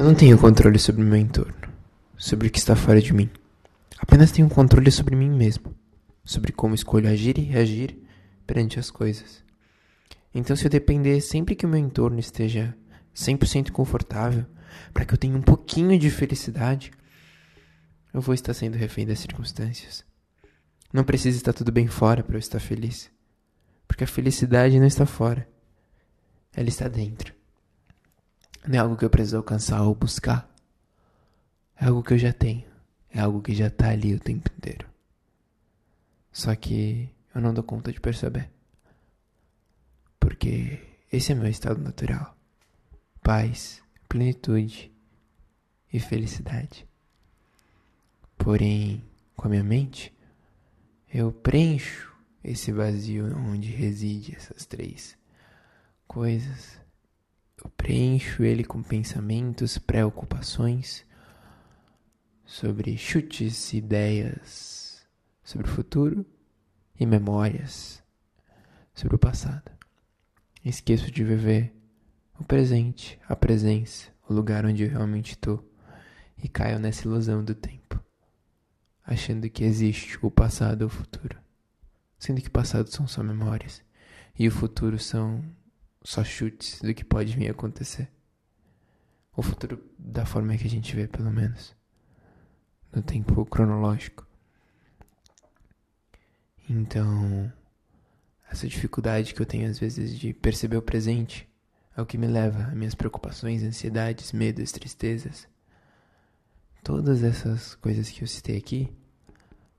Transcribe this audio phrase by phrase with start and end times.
[0.00, 1.68] Eu não tenho controle sobre o meu entorno,
[2.16, 3.28] sobre o que está fora de mim.
[3.98, 5.74] Apenas tenho controle sobre mim mesmo,
[6.24, 7.98] sobre como escolho agir e reagir
[8.46, 9.44] perante as coisas.
[10.34, 12.74] Então, se eu depender sempre que o meu entorno esteja
[13.14, 14.46] 100% confortável,
[14.94, 16.92] para que eu tenha um pouquinho de felicidade,
[18.14, 20.02] eu vou estar sendo refém das circunstâncias.
[20.90, 23.10] Não precisa estar tudo bem fora para eu estar feliz,
[23.86, 25.46] porque a felicidade não está fora,
[26.56, 27.38] ela está dentro.
[28.66, 30.48] Não é algo que eu preciso alcançar ou buscar.
[31.76, 32.64] É algo que eu já tenho.
[33.10, 34.88] É algo que já está ali o tempo inteiro.
[36.30, 38.50] Só que eu não dou conta de perceber.
[40.18, 40.78] Porque
[41.10, 42.36] esse é meu estado natural:
[43.22, 44.92] paz, plenitude
[45.92, 46.86] e felicidade.
[48.36, 49.02] Porém,
[49.34, 50.14] com a minha mente,
[51.12, 55.18] eu preencho esse vazio onde reside essas três
[56.06, 56.80] coisas
[57.62, 61.04] eu preencho ele com pensamentos, preocupações
[62.44, 65.06] sobre chutes, ideias
[65.44, 66.24] sobre o futuro
[66.98, 68.02] e memórias
[68.94, 69.70] sobre o passado.
[70.64, 71.74] Esqueço de viver
[72.38, 75.66] o presente, a presença, o lugar onde eu realmente estou
[76.42, 78.02] e caio nessa ilusão do tempo,
[79.04, 81.38] achando que existe o passado ou o futuro,
[82.18, 83.82] sendo que o passado são só memórias
[84.38, 85.44] e o futuro são
[86.02, 88.08] só chutes do que pode vir a acontecer.
[89.36, 91.74] O futuro da forma que a gente vê, pelo menos.
[92.92, 94.26] No tempo cronológico.
[96.68, 97.52] Então,
[98.50, 101.48] essa dificuldade que eu tenho às vezes de perceber o presente
[101.96, 105.48] é o que me leva a minhas preocupações, ansiedades, medos, tristezas.
[106.82, 108.92] Todas essas coisas que eu citei aqui,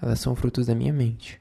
[0.00, 1.40] elas são frutos da minha mente.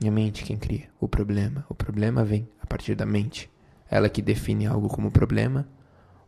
[0.00, 1.64] Minha mente quem cria o problema.
[1.68, 3.50] O problema vem a partir da mente.
[3.90, 5.68] Ela que define algo como problema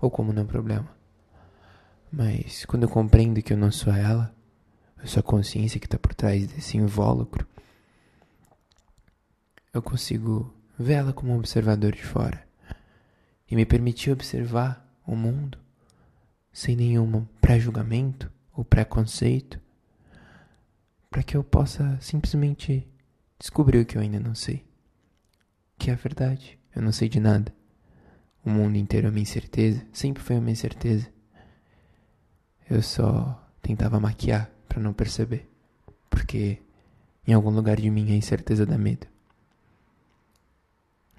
[0.00, 0.88] ou como não problema.
[2.10, 4.34] Mas quando eu compreendo que eu não sou ela,
[5.00, 7.46] eu sou a consciência que está por trás desse invólucro,
[9.72, 12.46] eu consigo vê-la como um observador de fora
[13.50, 15.58] e me permitir observar o mundo
[16.52, 19.58] sem nenhum pré-julgamento ou preconceito,
[21.10, 22.86] para que eu possa simplesmente
[23.38, 24.64] descobrir o que eu ainda não sei,
[25.78, 26.58] que é a verdade.
[26.74, 27.54] Eu não sei de nada.
[28.44, 31.08] O mundo inteiro é uma incerteza, sempre foi uma incerteza.
[32.68, 35.48] Eu só tentava maquiar para não perceber,
[36.10, 36.58] porque
[37.26, 39.06] em algum lugar de mim a incerteza dá medo.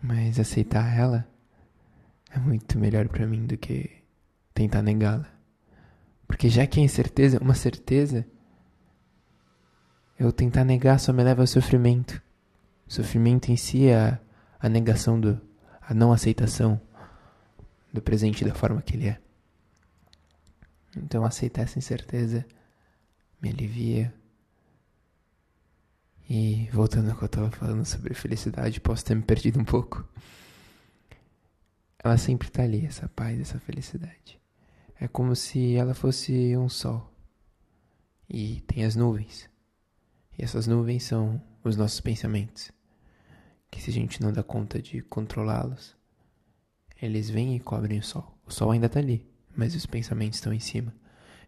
[0.01, 1.25] Mas aceitar ela
[2.29, 3.89] é muito melhor para mim do que
[4.53, 5.31] tentar negá-la.
[6.27, 8.25] Porque já que a incerteza é uma certeza,
[10.19, 12.21] eu tentar negar só me leva ao sofrimento.
[12.87, 14.19] O sofrimento em si é a
[14.69, 15.39] negação do
[15.81, 16.79] a não aceitação
[17.91, 19.19] do presente da forma que ele é.
[20.95, 22.45] Então aceitar essa incerteza
[23.41, 24.13] me alivia.
[26.29, 30.07] E voltando ao que eu estava falando sobre felicidade, posso ter me perdido um pouco.
[31.99, 34.39] Ela sempre está ali, essa paz, essa felicidade.
[34.99, 37.11] É como se ela fosse um sol.
[38.29, 39.49] E tem as nuvens.
[40.37, 42.71] E essas nuvens são os nossos pensamentos
[43.73, 45.95] que se a gente não dá conta de controlá-los,
[47.01, 48.37] eles vêm e cobrem o sol.
[48.45, 50.93] O sol ainda está ali, mas os pensamentos estão em cima.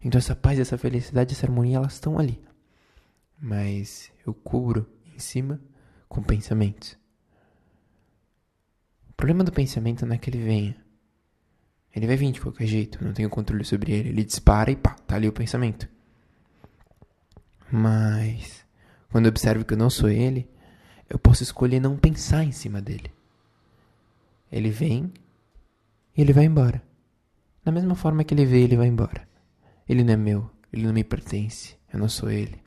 [0.02, 2.42] Então essa paz, essa felicidade, essa harmonia, elas estão ali.
[3.40, 5.60] Mas eu cubro em cima
[6.08, 6.98] com pensamentos.
[9.10, 10.76] O problema do pensamento não é que ele venha.
[11.94, 14.08] Ele vai vir de qualquer jeito, não tenho controle sobre ele.
[14.08, 15.88] Ele dispara e pá, tá ali o pensamento.
[17.70, 18.64] Mas
[19.10, 20.50] quando eu observo que eu não sou ele,
[21.08, 23.10] eu posso escolher não pensar em cima dele.
[24.50, 25.12] Ele vem
[26.16, 26.82] e ele vai embora.
[27.64, 29.28] Da mesma forma que ele veio, ele vai embora.
[29.88, 32.60] Ele não é meu, ele não me pertence, eu não sou ele.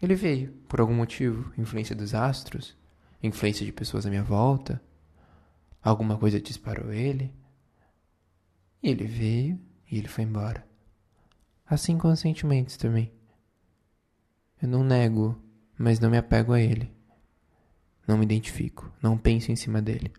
[0.00, 2.76] Ele veio, por algum motivo, influência dos astros,
[3.22, 4.82] influência de pessoas à minha volta,
[5.82, 7.32] alguma coisa disparou ele.
[8.82, 9.60] E ele veio
[9.90, 10.66] e ele foi embora.
[11.66, 13.12] Assim sentimentos também.
[14.60, 15.40] Eu não nego,
[15.78, 16.92] mas não me apego a ele.
[18.06, 20.12] Não me identifico, não penso em cima dele.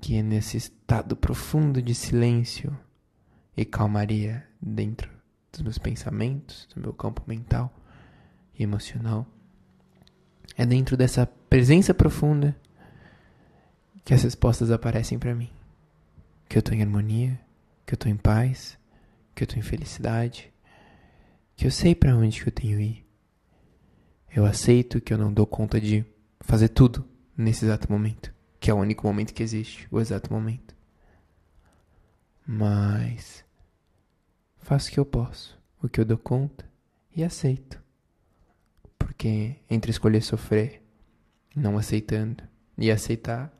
[0.00, 2.76] Que é nesse estado profundo de silêncio
[3.56, 5.10] e calmaria dentro
[5.50, 7.72] dos meus pensamentos, do meu campo mental
[8.58, 9.26] e emocional.
[10.56, 12.56] É dentro dessa presença profunda
[14.04, 15.50] que as respostas aparecem para mim.
[16.48, 17.40] Que eu estou em harmonia,
[17.86, 18.78] que eu estou em paz,
[19.34, 20.52] que eu estou em felicidade,
[21.56, 23.06] que eu sei para onde que eu tenho que ir.
[24.34, 26.04] Eu aceito que eu não dou conta de
[26.42, 30.74] fazer tudo nesse exato momento, que é o único momento que existe, o exato momento.
[32.46, 33.44] Mas
[34.58, 36.68] faço o que eu posso, o que eu dou conta
[37.14, 37.82] e aceito.
[38.98, 40.82] Porque entre escolher sofrer,
[41.54, 42.44] não aceitando,
[42.76, 43.52] e aceitar,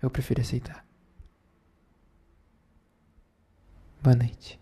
[0.00, 0.86] eu prefiro aceitar.
[4.02, 4.58] Boa noite.